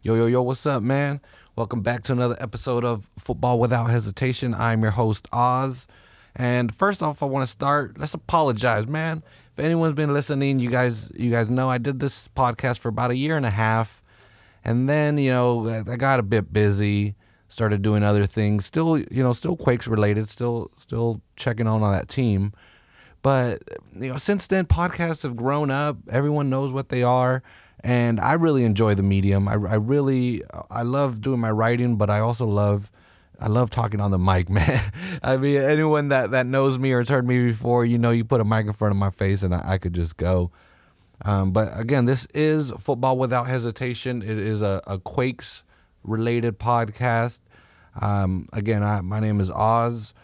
[0.00, 1.20] Yo, yo, yo, what's up, man?
[1.56, 4.54] Welcome back to another episode of Football Without Hesitation.
[4.54, 5.88] I'm your host, Oz.
[6.36, 9.24] And first off, I want to start, let's apologize, man.
[9.56, 13.10] If anyone's been listening, you guys you guys know I did this podcast for about
[13.10, 14.04] a year and a half.
[14.64, 17.16] And then, you know, I got a bit busy,
[17.48, 21.92] started doing other things, still, you know, still Quakes related, still still checking on on
[21.92, 22.52] that team.
[23.20, 23.64] But,
[23.98, 27.42] you know, since then podcasts have grown up, everyone knows what they are
[27.80, 29.48] and I really enjoy the medium.
[29.48, 32.90] I, I really I love doing my writing, but I also love
[33.40, 34.92] I love talking on the mic, man.
[35.22, 38.24] I mean, anyone that that knows me or has heard me before, you know, you
[38.24, 40.50] put a mic in front of my face and I, I could just go.
[41.24, 44.22] Um, but again, this is football without hesitation.
[44.22, 45.64] It is a, a Quakes
[46.04, 47.40] related podcast.
[48.00, 50.14] Um, again, I, my name is Oz.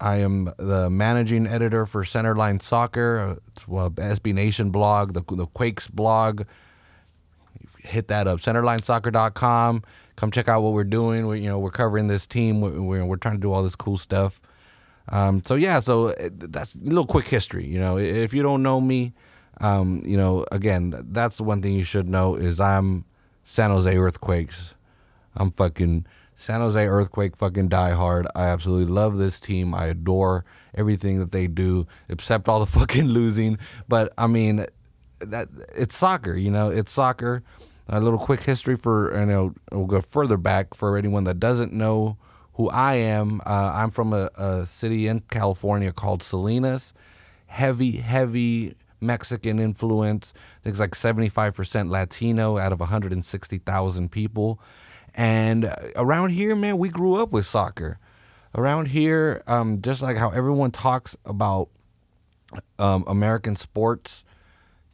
[0.00, 3.38] I am the managing editor for Centerline Soccer.
[3.48, 6.42] It's SB Nation blog, the, the Quakes blog
[7.86, 8.40] hit that up.
[8.40, 9.82] Centerlinesoccer.com
[10.16, 11.26] come check out what we're doing.
[11.26, 12.60] We, you know we're covering this team.
[12.60, 14.40] We're, we're trying to do all this cool stuff.
[15.08, 17.96] Um, so yeah so uh, that's a little quick history you know.
[17.96, 19.12] If you don't know me
[19.60, 23.04] um, you know again that's the one thing you should know is i'm
[23.44, 24.74] san jose earthquakes.
[25.36, 29.74] I'm fucking san jose earthquake fucking die hard i absolutely love this team.
[29.74, 33.58] I adore everything that they do except all the fucking losing.
[33.86, 34.66] But i mean
[35.20, 36.70] that it's soccer you know.
[36.70, 37.44] It's soccer
[37.88, 41.72] a little quick history for you know we'll go further back for anyone that doesn't
[41.72, 42.16] know
[42.54, 43.40] who I am.
[43.44, 46.94] Uh, I'm from a, a, city in California called Salinas.
[47.46, 50.32] Heavy, heavy Mexican influence.
[50.36, 54.58] I think it's like 75% Latino out of 160,000 people.
[55.14, 57.98] And around here, man, we grew up with soccer.
[58.54, 61.68] Around here, um, just like how everyone talks about
[62.78, 64.24] um, American sports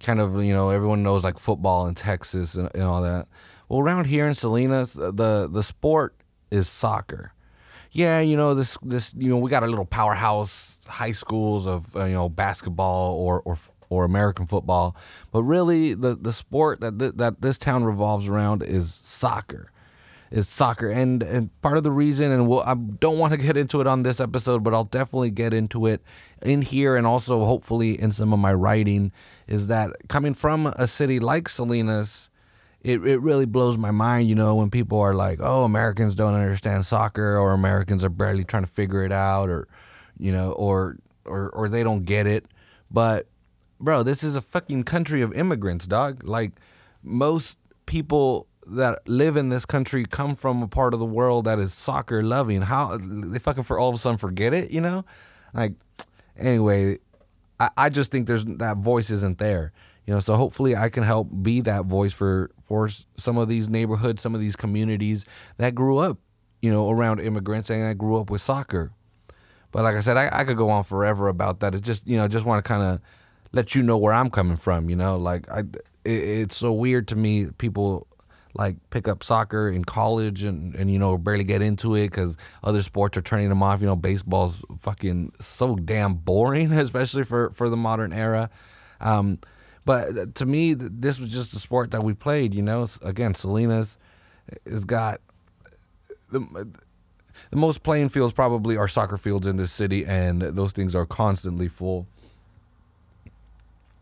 [0.02, 3.26] kind of you know everyone knows like football in Texas and, and, all that.
[3.68, 6.16] Well, around here in Salinas, the the sport
[6.50, 7.32] is soccer.
[7.92, 11.94] Yeah, you know this this you know we got a little powerhouse high schools of
[11.96, 14.96] uh, you know basketball or or or American football,
[15.30, 19.72] but really the the sport that th- that this town revolves around is soccer
[20.32, 20.88] is soccer.
[20.88, 23.86] And and part of the reason, and we'll, I don't want to get into it
[23.86, 26.02] on this episode, but I'll definitely get into it
[26.40, 29.12] in here and also hopefully in some of my writing,
[29.46, 32.30] is that coming from a city like Salinas,
[32.80, 36.34] it, it really blows my mind, you know, when people are like, oh, Americans don't
[36.34, 39.68] understand soccer or Americans are barely trying to figure it out or,
[40.18, 42.46] you know, or, or, or they don't get it.
[42.90, 43.26] But,
[43.78, 46.24] bro, this is a fucking country of immigrants, dog.
[46.24, 46.52] Like,
[47.04, 51.58] most people that live in this country come from a part of the world that
[51.58, 52.62] is soccer loving.
[52.62, 55.04] How they fucking for all of a sudden forget it, you know?
[55.52, 55.74] Like
[56.36, 56.98] anyway,
[57.58, 59.72] I, I just think there's that voice isn't there.
[60.06, 63.68] You know, so hopefully I can help be that voice for for some of these
[63.68, 65.24] neighborhoods, some of these communities
[65.58, 66.18] that grew up,
[66.60, 68.92] you know, around immigrants and I grew up with soccer.
[69.70, 71.74] But like I said, I, I could go on forever about that.
[71.74, 73.00] It just you know, just want to kind of
[73.52, 74.90] let you know where I'm coming from.
[74.90, 77.46] You know, like I, it, it's so weird to me.
[77.58, 78.06] People
[78.54, 82.36] like pick up soccer in college and, and you know barely get into it because
[82.62, 83.80] other sports are turning them off.
[83.80, 88.50] You know, baseball's fucking so damn boring, especially for for the modern era.
[89.00, 89.38] Um,
[89.84, 92.54] but to me, this was just a sport that we played.
[92.54, 93.96] You know, again, Salinas
[94.66, 95.20] has got
[96.30, 96.40] the
[97.50, 101.06] the most playing fields probably are soccer fields in this city, and those things are
[101.06, 102.06] constantly full.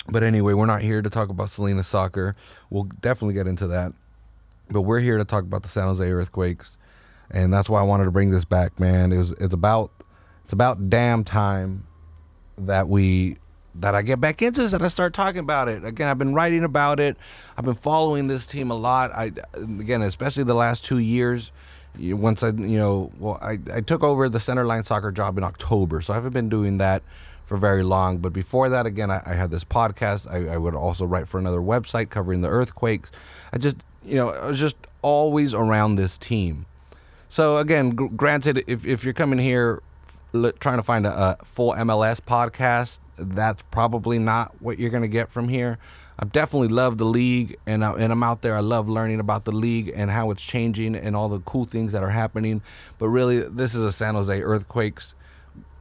[0.09, 2.37] But anyway, we're not here to talk about Salinas soccer.
[2.69, 3.93] We'll definitely get into that.
[4.70, 6.78] But we're here to talk about the San Jose earthquakes,
[7.31, 9.12] and that's why I wanted to bring this back, man.
[9.12, 9.91] It was it's about
[10.44, 11.86] it's about damn time
[12.58, 13.36] that we
[13.76, 15.84] that I get back into this and I start talking about it.
[15.84, 17.16] Again, I've been writing about it.
[17.56, 19.10] I've been following this team a lot.
[19.12, 21.52] I again, especially the last two years.
[21.98, 26.00] Once I, you know, well, I, I took over the Centerline soccer job in October,
[26.00, 27.02] so I haven't been doing that
[27.47, 28.19] for very long.
[28.19, 30.31] But before that, again, I, I had this podcast.
[30.31, 33.10] I, I, would also write for another website covering the earthquakes.
[33.52, 36.67] I just you know, just always around this team.
[37.29, 39.82] So again, granted, if if you're coming here
[40.35, 45.08] l- trying to find a, a, full MLS podcast, that's probably not what you're gonna
[45.08, 45.79] get from here.
[46.19, 48.55] I definitely love the league, and I, and I'm out there.
[48.55, 51.93] I love learning about the league and how it's changing and all the cool things
[51.93, 52.61] that are happening.
[52.99, 55.14] But really, this is a San Jose Earthquakes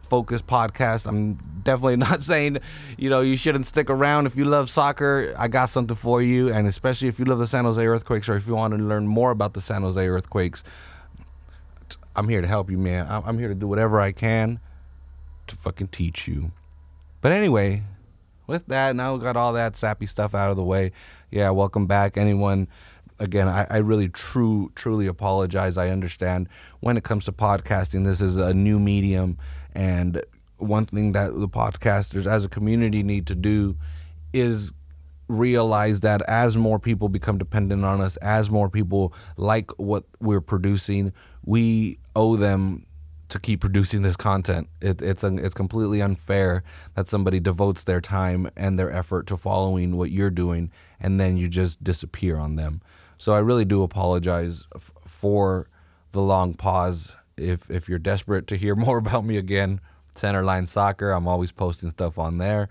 [0.10, 1.06] focused podcast.
[1.06, 2.60] I'm definitely not saying,
[2.98, 4.26] you know, you shouldn't stick around.
[4.26, 6.52] If you love soccer, I got something for you.
[6.52, 9.08] And especially if you love the San Jose Earthquakes or if you want to learn
[9.08, 10.64] more about the San Jose Earthquakes,
[12.16, 13.08] I'm here to help you, man.
[13.10, 14.60] I'm here to do whatever I can
[15.48, 16.52] to fucking teach you.
[17.22, 17.84] But anyway,
[18.48, 20.92] with that, now we got all that sappy stuff out of the way.
[21.32, 22.18] Yeah, welcome back.
[22.18, 22.68] Anyone
[23.20, 25.78] again, I, I really true truly apologize.
[25.78, 26.48] I understand
[26.80, 29.38] when it comes to podcasting, this is a new medium,
[29.76, 30.22] and
[30.58, 33.78] one thing that the podcasters as a community need to do
[34.34, 34.72] is
[35.28, 40.42] realize that as more people become dependent on us, as more people like what we're
[40.42, 41.14] producing,
[41.46, 42.86] we owe them
[43.30, 44.68] to keep producing this content.
[44.82, 46.64] It, it's it's completely unfair
[46.96, 51.38] that somebody devotes their time and their effort to following what you're doing, and then
[51.38, 52.82] you just disappear on them.
[53.18, 55.68] So I really do apologize f- for
[56.12, 57.14] the long pause.
[57.40, 59.80] If if you're desperate to hear more about me again,
[60.16, 62.70] Centerline Soccer, I'm always posting stuff on there.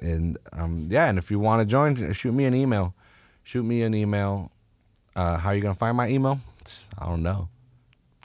[0.00, 2.94] And um, yeah, and if you want to join, shoot me an email.
[3.42, 4.52] Shoot me an email.
[5.16, 6.40] Uh, how are you gonna find my email?
[6.98, 7.48] I don't know.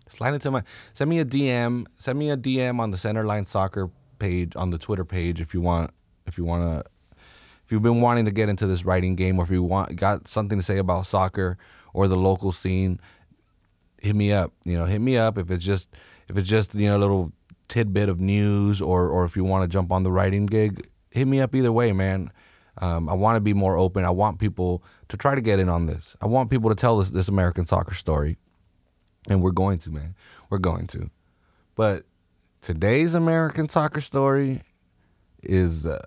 [0.10, 0.64] Slide into my
[0.94, 1.86] send me a DM.
[1.98, 3.90] Send me a DM on the Centerline Soccer
[4.20, 5.92] page on the Twitter page if you want.
[6.26, 6.90] If you want to,
[7.66, 10.28] if you've been wanting to get into this writing game, or if you want got
[10.28, 11.58] something to say about soccer
[11.94, 13.00] or the local scene,
[14.04, 14.54] hit me up.
[14.66, 15.90] You know, hit me up if it's just
[16.30, 17.32] if it's just you know a little
[17.68, 21.28] tidbit of news, or or if you want to jump on the writing gig, hit
[21.28, 22.32] me up either way, man.
[22.80, 24.04] Um, I want to be more open.
[24.04, 26.16] I want people to try to get in on this.
[26.22, 28.38] I want people to tell this, this American soccer story.
[29.30, 30.16] And we're going to, man.
[30.50, 31.12] We're going to.
[31.76, 32.06] But
[32.62, 34.62] today's American soccer story
[35.44, 36.02] is uh,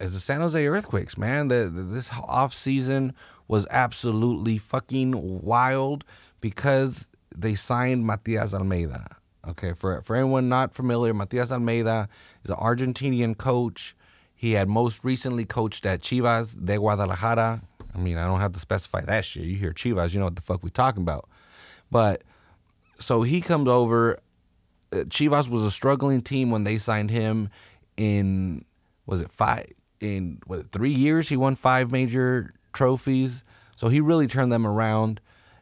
[0.00, 1.48] is the San Jose Earthquakes, man.
[1.48, 3.14] The, the, this off season
[3.46, 6.04] was absolutely fucking wild
[6.40, 9.16] because they signed Matias Almeyda.
[9.48, 12.08] Okay, for for anyone not familiar, Matias Almeyda
[12.44, 13.96] is an Argentinian coach.
[14.34, 17.62] He had most recently coached at Chivas de Guadalajara.
[17.94, 19.44] I mean, I don't have to specify that shit.
[19.44, 21.28] You hear Chivas, you know what the fuck we talking about.
[21.90, 22.22] But
[22.98, 24.18] so he comes over.
[24.92, 27.48] Uh, Chivas was a struggling team when they signed him.
[27.96, 28.64] In
[29.06, 29.72] was it five?
[30.00, 33.44] In what three years he won five major trophies.
[33.76, 35.20] So he really turned them around.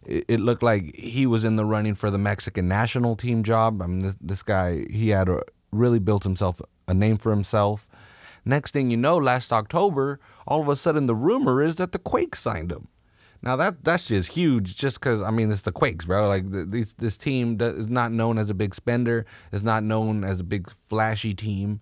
[0.08, 3.82] It, looked like he was in the running for the Mexican national team job.
[3.82, 7.88] I mean, this, this guy he had a, really built himself a name for himself.
[8.44, 11.98] Next thing you know, last October, all of a sudden the rumor is that the
[11.98, 12.88] Quakes signed him.
[13.42, 16.26] Now that that's just huge, just because I mean it's the Quakes, bro.
[16.26, 20.24] Like the, this this team is not known as a big spender, is not known
[20.24, 21.80] as a big flashy team.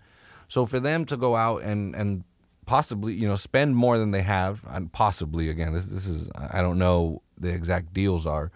[0.49, 2.25] So for them to go out and and
[2.67, 6.61] possibly you know spend more than they have, and possibly again this this is I
[6.61, 8.51] don't know the exact deals are,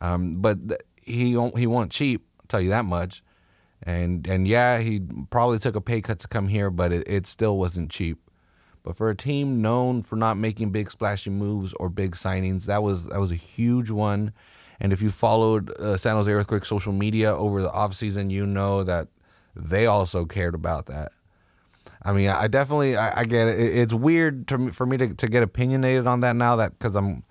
[0.00, 0.58] um, but
[1.00, 2.26] he he won't cheap.
[2.40, 3.22] I'll tell you that much.
[3.82, 5.00] And and yeah, he
[5.30, 8.18] probably took a pay cut to come here, but it, it still wasn't cheap.
[8.82, 12.82] But for a team known for not making big splashy moves or big signings, that
[12.82, 14.32] was that was a huge one.
[14.80, 18.82] And if you followed uh, San Jose Earthquake social media over the offseason, you know
[18.82, 19.08] that
[19.54, 21.12] they also cared about that.
[22.04, 23.60] I mean, I definitely I, I get it.
[23.60, 27.22] It's weird to, for me to, to get opinionated on that now that because I'm,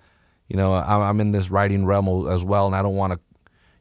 [0.52, 3.20] you know, I'm in this writing realm as well, and I don't want to,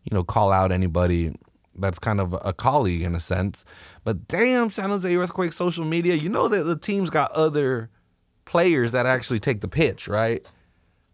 [0.06, 1.36] you know, call out anybody
[1.76, 3.66] that's kind of a colleague in a sense.
[4.06, 7.90] But damn, San Jose Earthquake social media, you know that the team's got other
[8.46, 10.50] players that actually take the pitch, right?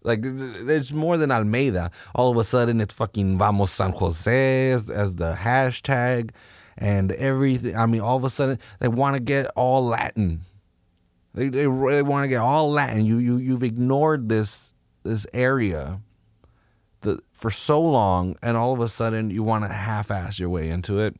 [0.04, 1.90] Like there's more than Almeyda.
[2.14, 6.30] All of a sudden, it's fucking Vamos San Jose as, as the hashtag,
[6.78, 7.76] and everything.
[7.76, 10.42] I mean, all of a sudden they want to get all Latin.
[11.34, 13.08] They they, they want to get all Latin.
[13.08, 14.76] You you you've ignored this
[15.08, 16.02] this area
[17.02, 20.70] the, for so long, and all of a sudden you want to half-ass your way
[20.70, 21.16] into it.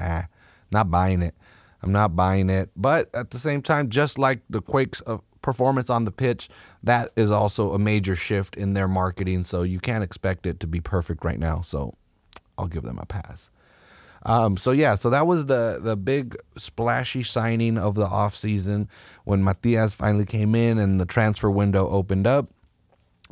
[0.00, 0.26] Ah,
[0.70, 1.34] not buying it.
[1.82, 2.70] I'm not buying it.
[2.76, 6.48] But at the same time, just like the Quakes of performance on the pitch,
[6.82, 9.44] that is also a major shift in their marketing.
[9.44, 11.62] So you can't expect it to be perfect right now.
[11.62, 11.96] So
[12.56, 13.50] I'll give them a pass.
[14.24, 18.86] Um, so yeah, so that was the the big splashy signing of the offseason
[19.24, 22.48] when Matias finally came in and the transfer window opened up.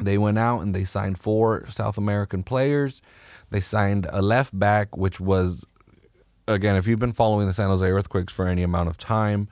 [0.01, 3.03] They went out and they signed four South American players.
[3.51, 5.65] They signed a left back, which was,
[6.49, 9.49] again, if you've been following the San Jose Earthquakes for any amount of time,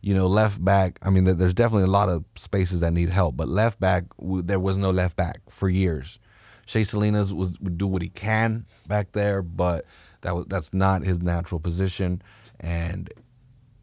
[0.00, 0.98] you know, left back.
[1.02, 4.60] I mean, there's definitely a lot of spaces that need help, but left back, there
[4.60, 6.18] was no left back for years.
[6.64, 9.84] Shea Salinas would do what he can back there, but
[10.22, 12.22] that was that's not his natural position,
[12.60, 13.12] and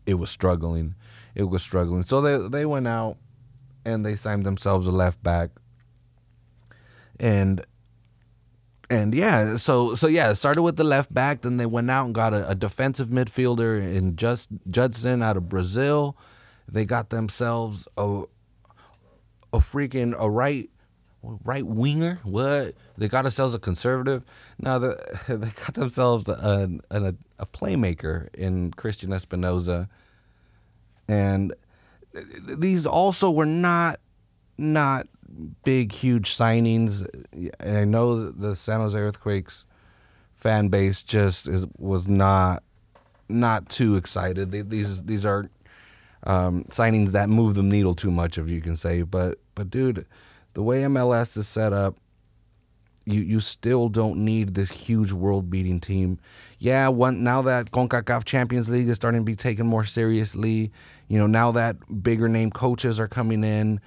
[0.06, 0.96] it was struggling.
[1.36, 2.06] It was struggling.
[2.06, 3.18] So they they went out
[3.86, 5.50] and they signed themselves a left back
[7.20, 7.66] and
[8.90, 11.42] and yeah, so so yeah, started with the left back.
[11.42, 15.50] Then they went out and got a, a defensive midfielder in just Judson out of
[15.50, 16.18] Brazil.
[16.68, 18.24] They got themselves a
[19.54, 20.70] a freaking a right
[21.22, 22.20] right winger.
[22.24, 24.24] What they got themselves a conservative.
[24.58, 29.90] Now the, they got themselves a, a a playmaker in Cristian Espinoza,
[31.08, 31.54] and
[32.16, 32.22] uh,
[32.58, 34.00] these also were not
[34.58, 35.08] not
[35.64, 37.08] big, huge signings.
[37.60, 39.66] I know the San Jose Earthquakes
[40.36, 42.64] fan base just is was not
[43.30, 44.52] not too excited.
[44.52, 45.50] These these are
[46.24, 49.02] um, signings that move the needle too much, if you can say.
[49.02, 50.06] But but dude,
[50.54, 51.96] the way MLS is set up,
[53.06, 56.20] you you still don't need this huge world beating team.
[56.60, 60.72] Yeah, one now that CONCACAF Champions League is starting to be taken more seriously,
[61.08, 63.80] you know, now that bigger name coaches are coming in,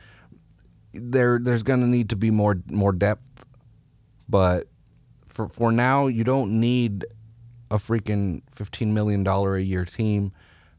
[0.92, 3.44] there there's going to need to be more more depth.
[4.28, 4.68] But
[5.28, 7.04] for for now, you don't need
[7.70, 10.32] a freaking 15 million dollar a year team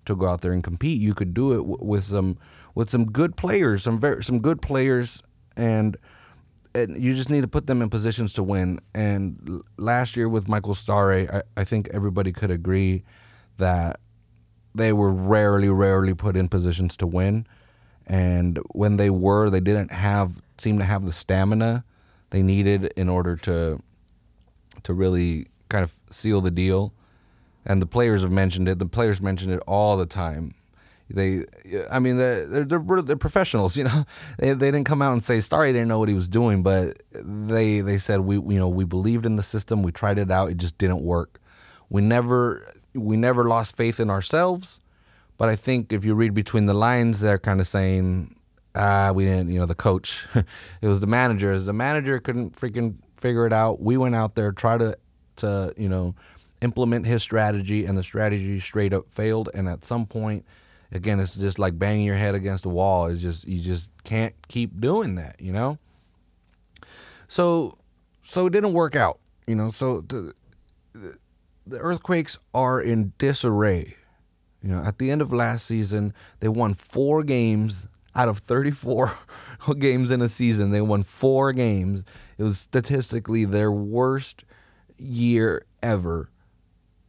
[0.06, 1.00] to go out there and compete.
[1.00, 2.38] You could do it w- with some
[2.76, 5.24] with some good players, some very some good players
[5.56, 5.98] and
[6.74, 8.80] and you just need to put them in positions to win.
[8.94, 13.04] And last year with Michael Stahre, I, I think everybody could agree
[13.58, 14.00] that
[14.74, 17.46] they were rarely, rarely put in positions to win.
[18.12, 21.86] And when they were, they didn't have seem to have the stamina
[22.32, 23.82] they needed in order to
[24.84, 26.94] to really kind of seal the deal.
[27.66, 28.80] And the players have mentioned it.
[28.80, 30.56] The players mentioned it all the time.
[31.10, 31.46] They
[31.90, 34.06] i mean they're, they're, they're professionals you know?
[34.38, 37.02] They, they didn't come out and say Stahre didn't know what he was doing but
[37.14, 39.84] they they said we you know we believed in the system.
[39.84, 40.50] We tried it out.
[40.50, 41.40] It just didn't work.
[41.90, 44.81] We never we never lost faith in ourselves
[45.42, 48.36] but i think if you read between the lines they're kind of saying
[48.76, 50.28] ah we didn't you know the coach
[50.82, 54.52] it was the manager the manager couldn't freaking figure it out we went out there
[54.52, 54.96] try to
[55.36, 56.14] to you know
[56.62, 60.46] implement his strategy and the strategy straight up failed and at some point
[60.92, 63.08] again, it's just like banging your head against the wall.
[63.08, 65.78] It's just you just can't keep doing that, you know.
[67.28, 67.78] So,
[68.24, 69.70] so it didn't work out, you know.
[69.72, 70.34] So the
[71.66, 73.96] the earthquakes are in disarray.
[74.62, 79.12] You know, at the end of last season, they won four games out of 34
[79.80, 80.72] games in a season.
[80.72, 82.04] They won four games.
[82.38, 84.46] It was statistically their worst
[84.98, 86.30] year ever.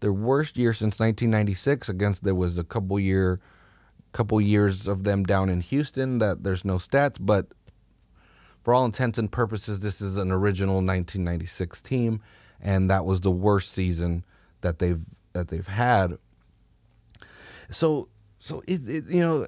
[0.00, 1.88] Their worst year since 1996.
[1.88, 3.40] Against there was a couple year
[4.12, 7.46] couple years of them down in Houston that there's no stats, but
[8.62, 12.20] for all intents and purposes, this is an original 1996 team,
[12.60, 14.24] and that was the worst season
[14.60, 15.00] that they've
[15.32, 16.18] that they've had.
[17.70, 19.46] So, so it, it you know,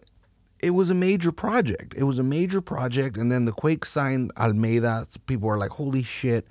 [0.60, 1.94] it was a major project.
[1.96, 5.06] It was a major project, and then the Quake signed Almeyda.
[5.26, 6.46] People are like, "Holy shit,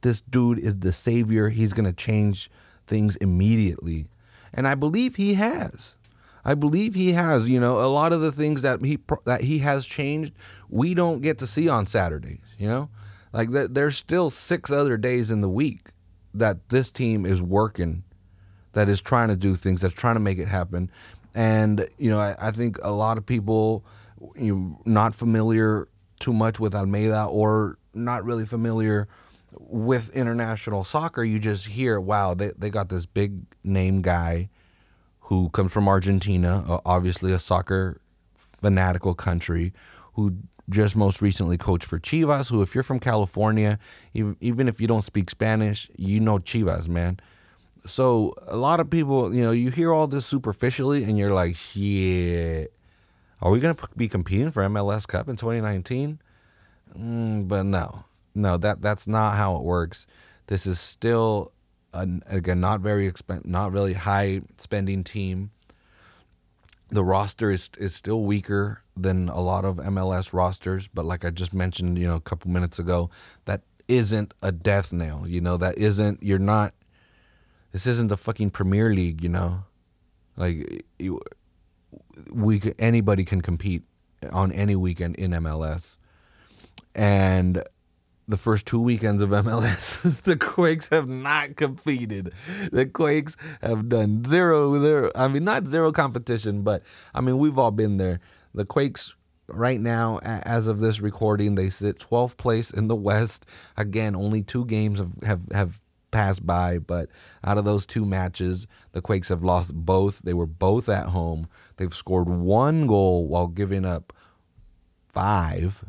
[0.00, 1.48] this dude is the savior.
[1.48, 2.50] He's gonna change
[2.86, 4.08] things immediately,"
[4.54, 5.96] and I believe he has.
[6.44, 7.48] I believe he has.
[7.48, 10.32] You know, a lot of the things that he that he has changed,
[10.70, 12.40] we don't get to see on Saturdays.
[12.58, 12.90] You know,
[13.32, 15.90] like there's still six other days in the week
[16.32, 18.04] that this team is working,
[18.72, 20.90] that is trying to do things, that's trying to make it happen.
[21.34, 23.84] And you know, I, I think a lot of people,
[24.36, 25.88] you know, not familiar
[26.20, 29.08] too much with Almeyda or not really familiar
[29.52, 34.48] with international soccer, you just hear, wow, they, they got this big name guy
[35.20, 38.00] who comes from Argentina, obviously a soccer
[38.60, 39.72] fanatical country,
[40.14, 40.36] who
[40.70, 42.48] just most recently coached for Chivas.
[42.50, 43.78] Who, if you're from California,
[44.14, 47.20] even if you don't speak Spanish, you know Chivas, man.
[47.88, 51.56] So a lot of people, you know, you hear all this superficially, and you're like,
[51.56, 52.72] shit.
[53.40, 56.20] Are we gonna be competing for MLS Cup in 2019?
[56.98, 58.04] Mm, but no,
[58.34, 60.06] no, that that's not how it works.
[60.46, 61.52] This is still
[61.92, 65.50] again not very expen- not really high spending team.
[66.90, 71.30] The roster is is still weaker than a lot of MLS rosters, but like I
[71.30, 73.10] just mentioned, you know, a couple minutes ago,
[73.44, 75.24] that isn't a death nail.
[75.26, 76.74] You know, that isn't you're not.
[77.72, 79.22] This isn't the fucking Premier League.
[79.22, 79.64] You know,
[80.36, 80.84] like
[82.30, 83.82] we anybody can compete
[84.32, 85.96] on any weekend in MLS,
[86.94, 87.62] and
[88.28, 92.32] the first two weekends of MLS, the Quakes have not competed.
[92.70, 95.10] The Quakes have done zero, zero.
[95.14, 96.82] I mean, not zero competition, but
[97.14, 98.20] I mean, we've all been there.
[98.54, 99.14] The Quakes,
[99.48, 103.46] right now, as of this recording, they sit 12th place in the West.
[103.76, 107.08] Again, only two games have, have, have passed by, but
[107.44, 110.20] out of those two matches, the Quakes have lost both.
[110.20, 111.48] They were both at home.
[111.76, 114.12] They've scored one goal while giving up
[115.08, 115.84] five.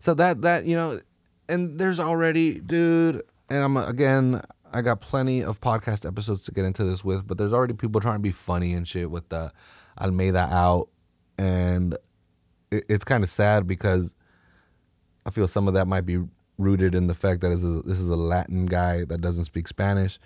[0.00, 1.00] So that that you know,
[1.48, 3.22] and there's already, dude.
[3.50, 7.38] And I'm again, I got plenty of podcast episodes to get into this with, but
[7.38, 9.52] there's already people trying to be funny and shit with the
[10.00, 10.88] Almeyda out,
[11.36, 11.94] and
[12.70, 14.14] it, it's kind of sad because
[15.24, 16.20] I feel some of that might be
[16.58, 20.18] rooted in the fact that a, this is a Latin guy that doesn't speak Spanish.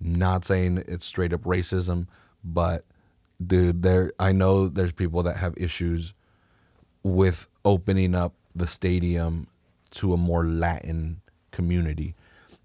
[0.00, 2.06] Not saying it's straight up racism,
[2.42, 2.84] but
[3.44, 6.14] dude, there I know there's people that have issues
[7.02, 9.46] with opening up the stadium
[9.90, 11.20] to a more Latin
[11.50, 12.14] community.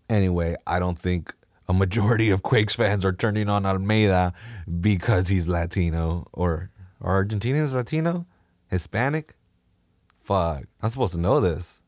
[0.09, 1.33] Anyway, I don't think
[1.67, 4.33] a majority of Quakes fans are turning on Almeyda
[4.81, 6.69] because he's Latino or
[7.01, 8.25] are Argentinians Latino,
[8.69, 9.35] Hispanic.
[10.23, 11.81] Fuck, I'm supposed to know this.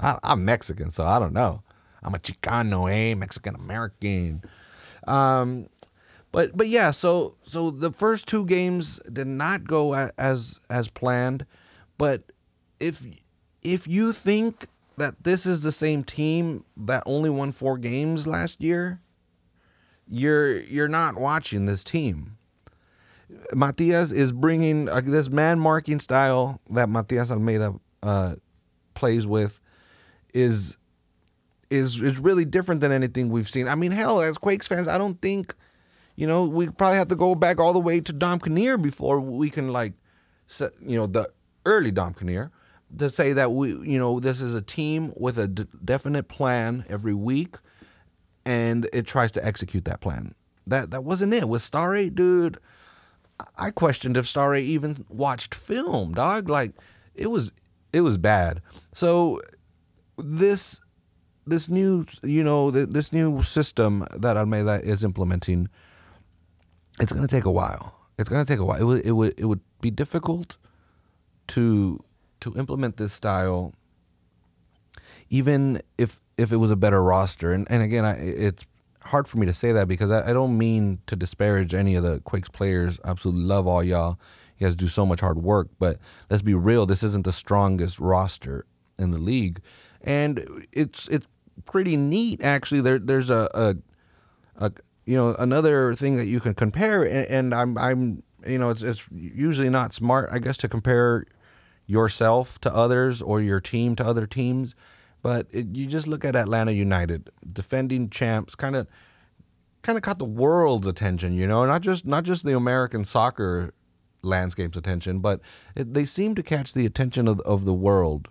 [0.00, 1.62] I, am Mexican, so I don't know.
[2.02, 3.14] I'm a Chicano, eh?
[3.14, 4.42] Mexican American.
[5.06, 5.68] Um,
[6.32, 11.44] but but yeah, so so the first two games did not go as as planned.
[11.98, 12.22] But
[12.78, 13.04] if
[13.62, 14.66] if you think
[14.96, 19.00] that this is the same team that only won four games last year,
[20.08, 22.36] you're you're not watching this team.
[23.52, 28.36] Matias is bringing uh, this man marking style that Matias Almeyda uh,
[28.94, 29.60] plays with
[30.34, 30.76] is
[31.70, 33.68] is is really different than anything we've seen.
[33.68, 35.54] I mean, hell, as Quakes fans, I don't think
[36.16, 39.20] you know we probably have to go back all the way to Dom Kinnear before
[39.20, 39.94] we can like,
[40.58, 41.30] you know, the
[41.64, 42.50] early Dom Kinnear
[42.98, 46.84] to say that we you know this is a team with a d- definite plan
[46.88, 47.56] every week,
[48.44, 50.34] and it tries to execute that plan.
[50.66, 52.58] That that wasn't it with Stahre, dude.
[53.56, 56.48] I questioned if Stahre even watched film, dog.
[56.48, 56.72] Like
[57.14, 57.52] it was
[57.92, 58.60] it was bad.
[58.92, 59.40] So
[60.22, 60.80] this
[61.46, 65.68] this new you know this new system that Almeyda is implementing,
[67.00, 67.94] it's gonna take a while.
[68.18, 68.80] It's gonna take a while.
[68.80, 70.56] It would it would it would be difficult
[71.48, 72.02] to
[72.40, 73.74] to implement this style,
[75.28, 77.52] even if if it was a better roster.
[77.52, 78.64] And and again, I, it's
[79.02, 82.02] hard for me to say that because I, I don't mean to disparage any of
[82.02, 82.98] the Quakes players.
[83.04, 84.18] I absolutely love all y'all.
[84.58, 85.98] You guys do so much hard work, but
[86.28, 86.84] let's be real.
[86.84, 88.66] This isn't the strongest roster
[88.98, 89.60] in the league,
[90.02, 91.26] and it's it's
[91.64, 92.80] pretty neat actually.
[92.80, 93.76] There there's a, a,
[94.64, 94.72] a
[95.04, 98.82] you know another thing that you can compare, and, and I'm I'm you know it's
[98.82, 101.26] it's usually not smart I guess to compare
[101.86, 104.74] yourself to others or your team to other teams,
[105.22, 108.86] but it, you just look at Atlanta United, defending champs, kind of
[109.82, 113.74] kind of caught the world's attention, you know, not just not just the American soccer
[114.22, 115.40] landscape's attention, but
[115.74, 118.28] it, they seem to catch the attention of, of the world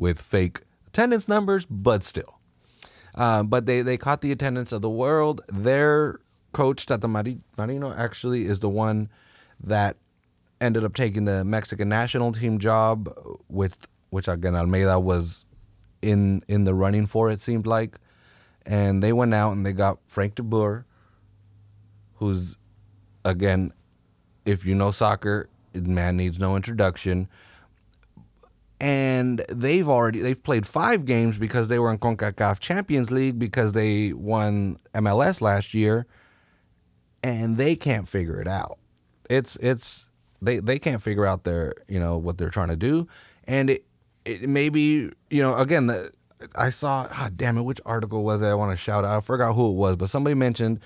[0.00, 2.40] with fake attendance numbers, but still.
[3.14, 5.42] Uh, but they, they caught the attendance of the world.
[5.52, 6.20] Their
[6.52, 9.10] coach, Tata Martino, actually is the one
[9.62, 9.96] that
[10.60, 13.14] ended up taking the Mexican national team job,
[13.48, 15.44] with which again Almeyda was
[16.02, 17.30] in in the running for.
[17.30, 17.98] It seemed like,
[18.64, 20.86] and they went out and they got Frank de Boer,
[22.14, 22.56] who's
[23.24, 23.72] again,
[24.46, 27.28] if you know soccer, man needs no introduction
[28.80, 33.72] and they've already they've played five games because they were in CONCACAF Champions League because
[33.72, 36.06] they won MLS last year
[37.22, 38.78] and they can't figure it out.
[39.28, 40.08] It's it's
[40.40, 43.06] they they can't figure out their, you know, what they're trying to do
[43.44, 43.84] and it
[44.24, 46.10] it maybe, you know, again, the
[46.56, 48.46] I saw, ah, damn it, which article was it?
[48.46, 49.18] I want to shout out.
[49.18, 50.80] I forgot who it was, but somebody mentioned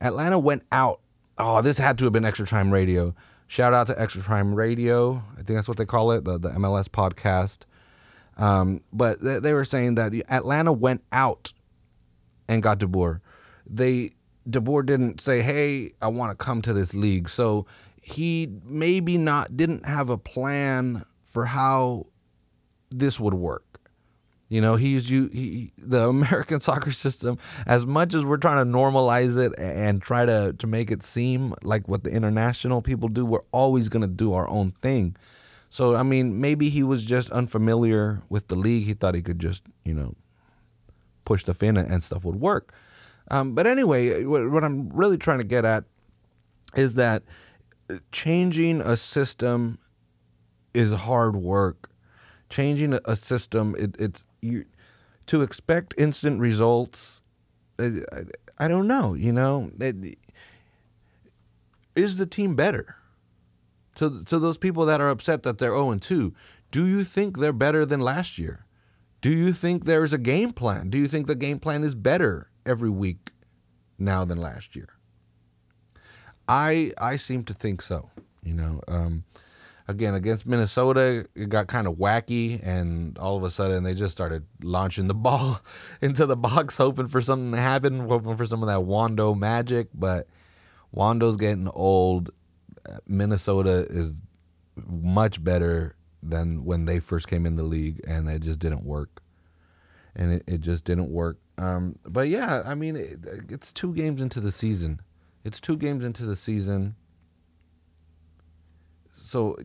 [0.00, 1.00] Atlanta went out.
[1.36, 3.12] Oh, this had to have been extra time radio
[3.50, 5.24] Shout out to ExtraTime Radio.
[5.32, 7.64] I think that's what they call it, the, the MLS podcast.
[8.36, 11.52] Um, but they, they, were saying that Atlanta went out
[12.48, 13.20] and got De Boer.
[13.66, 14.12] They
[14.48, 17.66] De Boer didn't say, "Hey, I want to come to this league." So
[18.00, 22.06] he maybe not didn't have a plan for how
[22.92, 23.69] this would work.
[24.50, 27.38] You know, he's you he the American soccer system.
[27.66, 31.54] As much as we're trying to normalize it and try to to make it seem
[31.62, 35.16] like what the international people do, we're always going to do our own thing.
[35.70, 38.84] So I mean, maybe he was just unfamiliar with the league.
[38.84, 40.14] He thought he could just you know
[41.24, 42.74] push stuff in and, stuff would work.
[43.30, 45.84] Um, but anyway, what, what I'm really trying to get at
[46.74, 47.22] is that
[48.10, 49.78] changing a system
[50.74, 51.90] is hard work
[52.50, 54.64] changing a, system it, it's you
[55.26, 57.20] to expect instant results.
[57.78, 58.00] I,
[58.58, 59.14] I don't know.
[59.14, 60.18] You know, it,
[61.94, 62.96] is the team better?
[63.96, 66.34] To to those people that are upset that they're zero and two,
[66.70, 68.66] do you think they're better than last year?
[69.20, 70.88] Do you think there is a game plan?
[70.88, 73.32] Do you think the game plan is better every week
[73.98, 74.88] now than last year?
[76.48, 78.10] I I seem to think so.
[78.42, 79.24] You know, um,
[79.90, 84.12] again against Minnesota, it got kind of wacky, and all of a sudden they just
[84.12, 85.60] started launching the ball
[86.00, 89.88] into the box, hoping for something to happen, hoping for some of that Wondo magic.
[89.92, 90.28] But
[90.92, 92.30] Wondo's getting old.
[93.06, 94.22] Minnesota is
[94.76, 99.22] much better than when they first came in the league, and it just didn't work.
[100.16, 101.38] And it, it just didn't work.
[101.58, 105.00] Um, but yeah, I mean, it, it's two games into the season.
[105.44, 106.96] It's two games into the season
[109.30, 109.56] so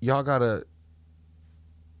[0.00, 0.66] y'all gotta,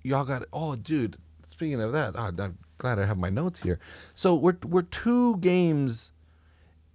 [0.02, 0.48] y'all gotta.
[0.52, 1.16] Oh, dude.
[1.46, 3.78] Speaking of that, I'm glad I have my notes here.
[4.16, 6.10] So we're we're two games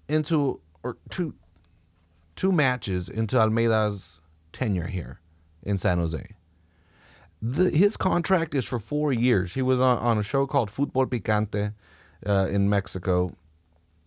[0.09, 1.35] into or two
[2.35, 4.19] two matches into Almeyda's
[4.51, 5.21] tenure here
[5.63, 6.35] in San Jose.
[7.41, 9.53] The, his contract is for four years.
[9.53, 11.73] He was on, on a show called Futbol Picante
[12.25, 13.33] uh, in Mexico,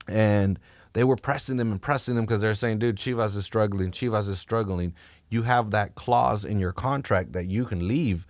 [0.07, 0.59] and
[0.93, 3.91] they were pressing them and pressing them because they're saying, dude, Chivas is struggling.
[3.91, 4.95] Chivas is struggling.
[5.29, 8.27] You have that clause in your contract that you can leave.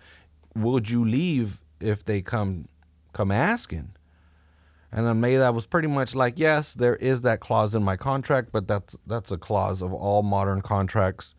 [0.55, 2.67] Would you leave if they come
[3.13, 3.93] come asking?
[4.91, 8.67] And Almeyda was pretty much like, yes, there is that clause in my contract, but
[8.67, 11.33] that's that's a clause of all modern contracts.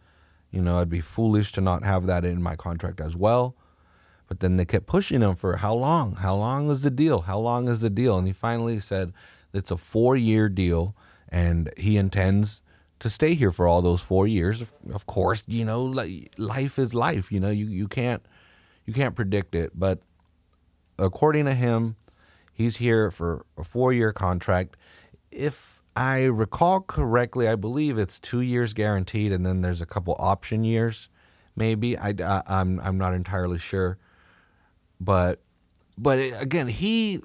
[0.50, 3.54] You know, I'd be foolish to not have that in my contract as well.
[4.26, 6.16] But then they kept pushing him for how long?
[6.16, 7.22] How long is the deal?
[7.22, 8.16] How long is the deal?
[8.16, 9.12] And he finally said
[9.52, 10.96] it's a four year deal
[11.32, 12.62] and he intends
[13.00, 14.62] to stay here for all those four years.
[14.92, 15.82] Of course, you know,
[16.38, 17.32] life is life.
[17.32, 18.24] You know, you, you can't
[18.86, 19.72] you can't predict it.
[19.74, 19.98] But
[20.98, 21.96] according to him,
[22.52, 24.76] he's here for a four year contract.
[25.32, 30.14] If I recall correctly, I believe it's two years guaranteed, and then there's a couple
[30.20, 31.08] option years,
[31.56, 31.98] maybe.
[31.98, 33.98] I, I I'm I'm not entirely sure
[35.02, 35.40] but
[35.98, 37.20] but again, he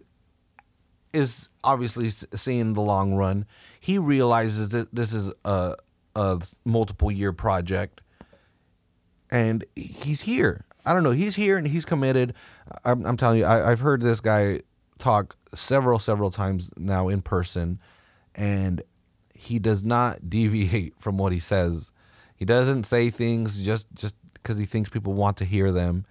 [1.13, 3.45] is obviously seeing the long run.
[3.79, 5.75] He realizes that this is a,
[6.15, 8.01] a multiple year project,
[9.31, 10.65] and he's here.
[10.85, 11.11] I don't know.
[11.11, 12.33] He's here and he's committed.
[12.85, 14.61] I'm, I'm telling you, I, I've heard this guy
[14.99, 17.79] talk several, several times now in person,
[18.35, 18.81] and
[19.33, 21.91] he does not deviate from what he says.
[22.35, 26.05] He doesn't say things just just because he thinks people want to hear them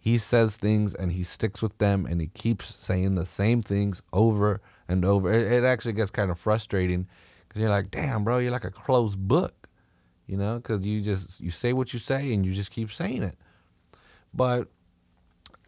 [0.00, 4.00] he says things and he sticks with them and he keeps saying the same things
[4.14, 5.30] over and over.
[5.30, 7.06] It, it actually gets kind of frustrating
[7.46, 9.68] because you're like, damn, bro, you're like a closed book,
[10.26, 13.22] you know, because you just you say what you say and you just keep saying
[13.22, 13.36] it.
[14.32, 14.68] But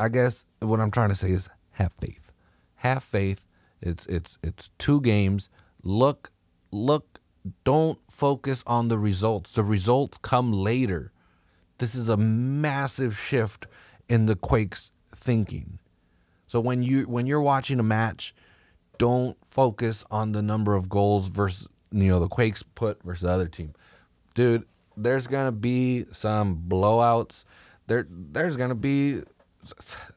[0.00, 2.32] I guess what I'm trying to say is have faith.
[2.76, 3.42] Have faith.
[3.82, 5.50] It's it's it's two games.
[5.82, 6.30] Look,
[6.70, 7.18] look.
[7.64, 9.50] Don't focus on the results.
[9.50, 11.10] The results come later.
[11.78, 13.66] This is a massive shift
[14.08, 15.78] in the Quakes thinking.
[16.46, 18.34] So when you when you're watching a match,
[18.98, 23.30] don't focus on the number of goals versus you know the Quakes put versus the
[23.30, 23.74] other team.
[24.34, 24.64] Dude,
[24.96, 27.44] there's gonna be some blowouts.
[27.86, 29.22] There there's gonna be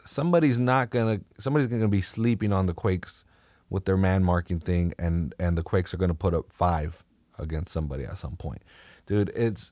[0.06, 3.26] somebody's not gonna somebody's gonna be sleeping on the Quakes
[3.70, 7.04] with their man marking thing and and the Quakes are gonna put up five
[7.38, 8.62] against somebody at some point.
[9.06, 9.72] Dude, it's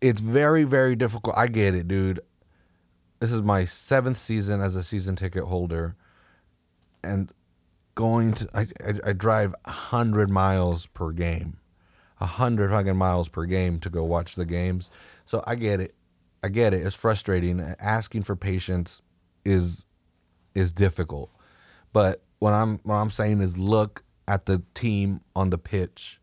[0.00, 1.36] it's very very difficult.
[1.36, 2.20] I get it, dude
[3.20, 5.96] this is my seventh season as a season ticket holder,
[7.02, 7.32] and
[7.94, 11.58] going to I I, I drive hundred miles per game,
[12.16, 14.90] hundred fucking miles per game to go watch the games.
[15.24, 15.94] So I get it,
[16.42, 16.86] I get it.
[16.86, 17.60] It's frustrating.
[17.80, 19.02] Asking for patience
[19.44, 19.84] is
[20.54, 21.30] is difficult,
[21.92, 26.20] but what I'm what I'm saying is look at the team on the pitch.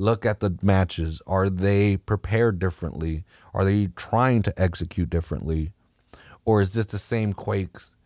[0.00, 1.20] Look at the matches.
[1.26, 3.24] Are they prepared differently?
[3.52, 5.72] Are they trying to execute differently?
[6.44, 7.96] or is this the same Quakes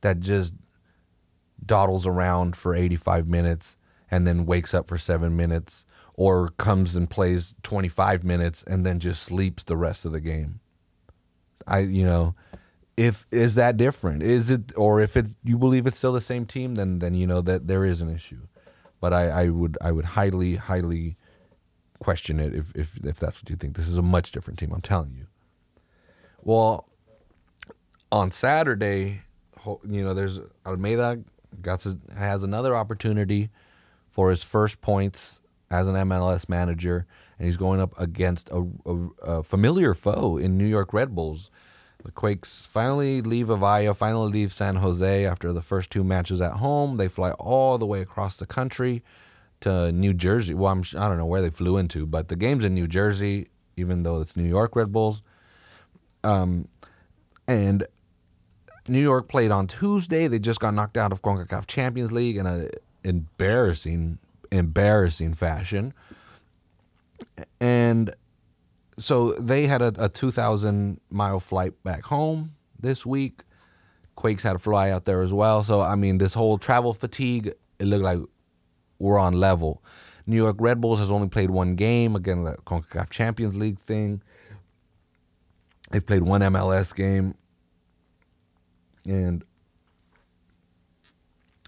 [0.00, 0.54] that just
[1.64, 3.76] dawdles around for 85 minutes
[4.10, 8.98] and then wakes up for seven minutes, or comes and plays 25 minutes and then
[8.98, 10.60] just sleeps the rest of the game?
[11.66, 12.34] I, you know,
[12.96, 14.22] if is that different?
[14.22, 17.26] Is it, or if it you believe it's still the same team, then then you
[17.26, 18.46] know that there is an issue.
[19.00, 21.16] But I, I would I would highly highly
[21.98, 23.76] question it if if if that's what you think.
[23.76, 24.72] This is a much different team.
[24.72, 25.26] I'm telling you.
[26.42, 26.88] Well,
[28.12, 29.22] on Saturday,
[29.88, 31.24] you know, there's Almeyda
[31.60, 33.50] got to, has another opportunity
[34.10, 37.06] for his first points as an MLS manager,
[37.38, 41.50] and he's going up against a, a, a familiar foe in New York Red Bulls.
[42.04, 46.52] The Quakes finally leave Avaya, finally leave San Jose after the first two matches at
[46.52, 46.98] home.
[46.98, 49.02] They fly all the way across the country
[49.60, 50.54] to New Jersey.
[50.54, 53.48] Well, I'm, I don't know where they flew into, but the game's in New Jersey,
[53.76, 55.22] even though it's New York Red Bulls.
[56.24, 56.68] Um,
[57.48, 57.86] and
[58.88, 60.26] New York played on Tuesday.
[60.28, 62.68] They just got knocked out of CONCACAF Champions League in a
[63.04, 64.18] embarrassing,
[64.50, 65.94] embarrassing fashion.
[67.60, 68.14] And
[68.98, 73.42] so they had a, a 2,000 mile flight back home this week.
[74.16, 75.62] Quakes had to fly out there as well.
[75.62, 78.20] So, I mean, this whole travel fatigue, it looked like
[78.98, 79.82] we're on level.
[80.26, 84.22] New York Red Bulls has only played one game, again, the CONCACAF Champions League thing.
[85.90, 87.34] They've played one MLS game.
[89.04, 89.44] And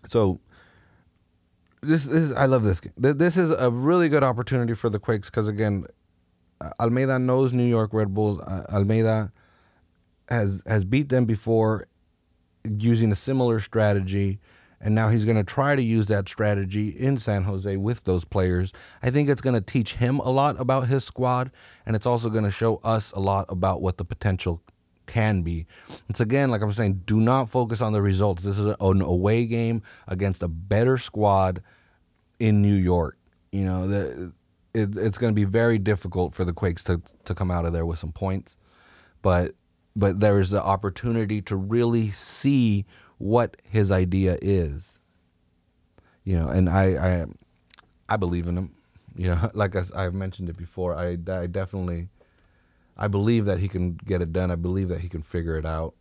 [0.07, 0.41] so
[1.83, 2.81] this, is I love this.
[2.97, 5.87] This is a really good opportunity for the Quakes because again,
[6.81, 8.41] Almeyda knows New York Red Bulls.
[8.41, 9.31] Almeyda
[10.29, 11.87] has has beat them before
[12.65, 14.41] using a similar strategy
[14.81, 18.25] and now he's going to try to use that strategy in San Jose with those
[18.25, 18.73] players.
[19.03, 21.51] I think it's going to teach him a lot about his squad,
[21.85, 24.63] and it's also going to show us a lot about what the potential
[25.07, 25.67] can be.
[26.09, 28.43] It's again, like I'm saying, do not focus on the results.
[28.43, 31.63] This is an away game against a better squad
[32.39, 33.19] in New York.
[33.51, 34.33] You know, the,
[34.75, 37.73] it, it's going to be very difficult for the Quakes to to come out of
[37.73, 38.57] there with some points,
[39.23, 39.55] but
[39.97, 42.85] but there is the opportunity to really see
[43.19, 44.99] what his idea is.
[46.25, 46.85] You know, and I
[47.21, 47.27] I,
[48.09, 48.75] I believe in him.
[49.17, 52.09] You know, like I, I've mentioned it before, I, I definitely
[52.97, 54.51] I believe that he can get it done.
[54.51, 55.95] I believe that he can figure it out.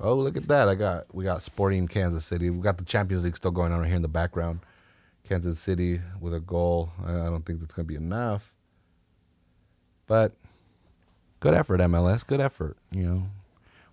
[0.00, 0.68] Oh, look at that!
[0.68, 2.50] I got we got Sporting Kansas City.
[2.50, 4.60] We got the Champions League still going on right here in the background.
[5.28, 6.92] Kansas City with a goal.
[7.04, 8.54] I don't think that's going to be enough.
[10.06, 10.32] But
[11.40, 12.26] good effort, MLS.
[12.26, 12.76] Good effort.
[12.90, 13.22] You know,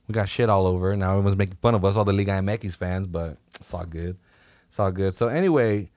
[0.07, 0.95] we got shit all over.
[0.95, 4.17] Now everyone's making fun of us, all the Liga MX fans, but it's all good.
[4.69, 5.15] It's all good.
[5.15, 5.89] So anyway,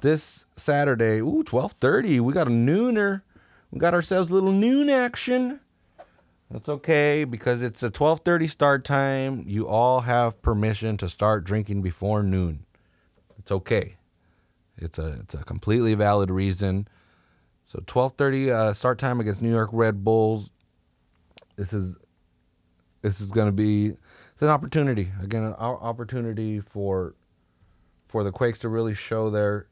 [0.00, 3.22] this Saturday, ooh, twelve thirty, we got a nooner.
[3.70, 5.60] We got ourselves a little noon action.
[6.50, 9.44] That's okay because it's a twelve thirty start time.
[9.46, 12.66] You all have permission to start drinking before noon.
[13.38, 13.96] It's okay.
[14.76, 16.88] It's a it's a completely valid reason.
[17.66, 20.50] So twelve thirty uh, start time against New York Red Bulls.
[21.56, 21.96] This is
[23.02, 23.94] this is going to be
[24.40, 27.14] it's an opportunity again, an opportunity for
[28.08, 29.66] for the Quakes to really show their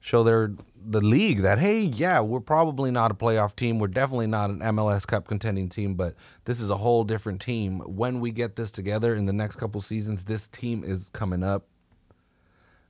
[0.00, 0.52] show their
[0.86, 3.78] the league that hey, yeah, we're probably not a playoff team.
[3.78, 7.80] We're definitely not an MLS Cup contending team, but this is a whole different team.
[7.80, 11.66] When we get this together in the next couple seasons, this team is coming up.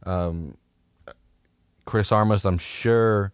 [0.04, 0.56] Um,
[1.84, 3.32] Chris Armas, I'm sure.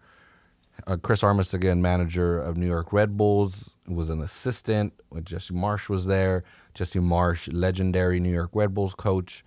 [0.86, 5.54] Uh, Chris Armas, again, manager of New York Red Bulls, was an assistant when Jesse
[5.54, 6.44] Marsch was there.
[6.74, 9.44] Jesse Marsch, legendary New York Red Bulls coach.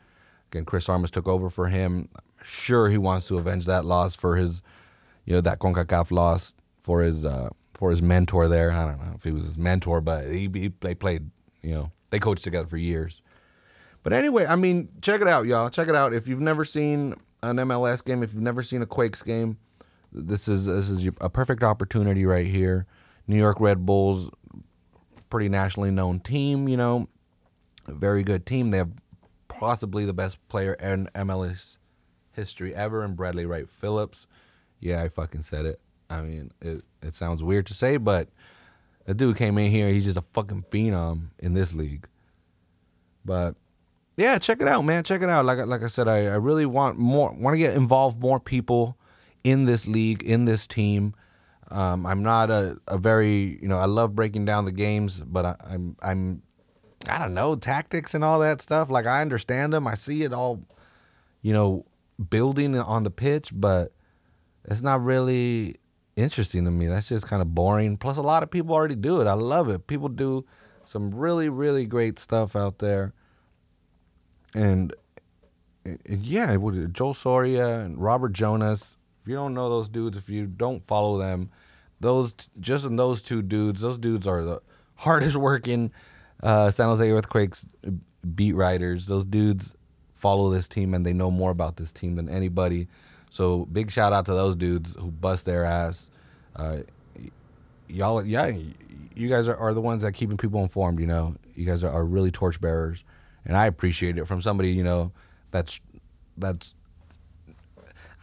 [0.51, 2.09] Again, Chris Armas took over for him.
[2.43, 4.61] sure, he wants to avenge that loss for his,
[5.25, 8.71] you know, that Concacaf loss for his uh, for his mentor there.
[8.71, 11.29] I don't know if he was his mentor, but he, he they played,
[11.61, 13.21] you know, they coached together for years.
[14.03, 15.69] But anyway, I mean, check it out, y'all.
[15.69, 16.13] Check it out.
[16.13, 19.57] If you've never seen an MLS game, if you've never seen a Quakes game,
[20.13, 22.85] this is this is a perfect opportunity right here.
[23.27, 24.29] New York Red Bulls,
[25.29, 27.07] pretty nationally known team, you know,
[27.87, 28.71] very good team.
[28.71, 28.91] They have
[29.47, 31.77] possibly the best player in MLS
[32.31, 34.27] history ever, and Bradley Wright Phillips.
[34.79, 35.79] Yeah, I fucking said it.
[36.09, 38.29] I mean, it it sounds weird to say, but
[39.05, 39.89] the dude came in here.
[39.89, 42.07] He's just a fucking phenom in this league.
[43.25, 43.55] But
[44.17, 45.03] yeah, check it out, man.
[45.03, 45.45] Check it out.
[45.45, 47.33] Like like I said, I, I really want more.
[47.33, 48.97] Want to get involved more people
[49.43, 51.13] in this league, in this team.
[51.71, 55.45] Um, I'm not a, a very you know I love breaking down the games, but
[55.45, 56.43] I, I'm I'm
[57.07, 58.89] I don't know tactics and all that stuff.
[58.89, 60.61] Like I understand them, I see it all,
[61.41, 61.85] you know,
[62.29, 63.91] building on the pitch, but
[64.65, 65.77] it's not really
[66.15, 66.87] interesting to me.
[66.87, 67.97] That's just kind of boring.
[67.97, 69.27] Plus, a lot of people already do it.
[69.27, 69.87] I love it.
[69.87, 70.45] People do
[70.85, 73.13] some really really great stuff out there,
[74.53, 74.93] and,
[75.85, 76.55] and yeah,
[76.91, 78.97] Joel Soria and Robert Jonas.
[79.23, 81.49] If you don't know those dudes, if you don't follow them,
[81.99, 84.61] those just in those two dudes, those dudes are the
[84.95, 85.91] hardest working
[86.43, 87.65] uh, San Jose Earthquakes
[88.35, 89.07] beat writers.
[89.07, 89.73] Those dudes
[90.13, 92.87] follow this team and they know more about this team than anybody.
[93.31, 96.11] So big shout out to those dudes who bust their ass.
[96.55, 96.79] Uh,
[97.87, 98.51] y'all, yeah,
[99.15, 100.99] you guys are, are the ones that keeping people informed.
[100.99, 103.03] You know, you guys are, are really torchbearers,
[103.45, 105.11] and I appreciate it from somebody you know
[105.51, 105.79] that's
[106.37, 106.75] that's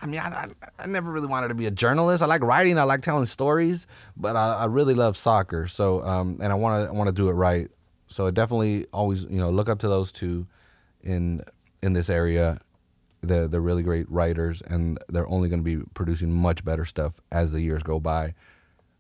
[0.03, 2.23] I mean, I, I, never really wanted to be a journalist.
[2.23, 2.79] I like writing.
[2.79, 3.87] I like telling stories,
[4.17, 5.67] but I, I really love soccer.
[5.67, 7.69] So, um, and I want to I want to do it right.
[8.07, 10.47] So, I definitely always you know look up to those two
[11.03, 11.43] in
[11.83, 12.61] in this area.
[13.21, 17.21] They're they're really great writers, and they're only going to be producing much better stuff
[17.31, 18.35] as the years go by.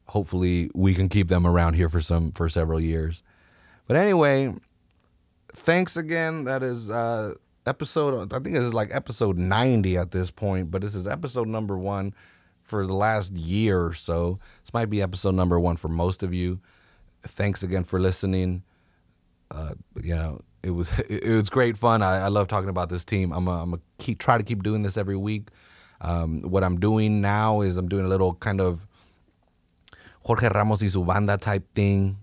[0.06, 3.22] Hopefully, we can keep them around here for some for several years.
[3.86, 4.54] But anyway,
[5.54, 6.44] thanks again.
[6.44, 6.90] That is.
[6.90, 7.34] Uh,
[7.70, 8.32] episode.
[8.32, 11.78] I think this is like episode ninety at this point, but this is episode number
[11.78, 12.12] one
[12.62, 14.38] for the last year or so.
[14.62, 16.60] This might be episode number one for most of you.
[17.22, 18.62] Thanks again for listening.
[19.50, 22.02] Uh, you know, it was it, was great fun.
[22.02, 23.32] I, I, love talking about this team.
[23.32, 25.48] I'm a, I'm keep try to keep doing this every week.
[26.00, 28.86] Um, what I'm doing now is I'm doing a little kind of
[30.24, 32.18] Jorge Ramos y su banda type thing.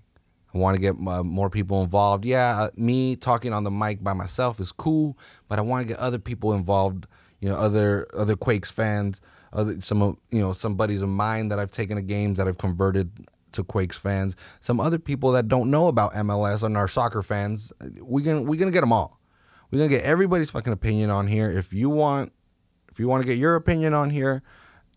[0.53, 2.25] I want to get uh, more people involved.
[2.25, 5.93] Yeah, uh, me talking on the mic by myself is cool, but I want to
[5.93, 7.07] get other people involved.
[7.39, 9.21] You know, other other Quakes fans,
[9.53, 12.47] other some of you know some buddies of mine that I've taken to games that
[12.47, 14.35] I've converted to Quakes fans.
[14.59, 17.71] Some other people that don't know about MLS and are soccer fans.
[18.01, 19.19] We gonna we gonna get them all.
[19.69, 21.51] We're gonna get everybody's fucking opinion on here.
[21.51, 22.31] If you want,
[22.91, 24.41] if you want to get your opinion on here,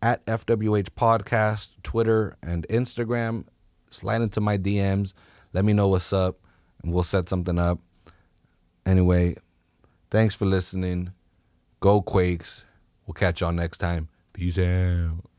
[0.03, 3.45] at FWH Podcast, Twitter and Instagram,
[3.91, 5.13] slide into my DMs.
[5.53, 6.39] Let me know what's up,
[6.83, 7.79] and we'll set something up.
[8.87, 9.37] Anyway,
[10.11, 11.13] thanks for listening.
[11.81, 12.65] Go Quakes.
[13.07, 14.09] We'll catch y'all next time.
[14.33, 15.30] Peace out.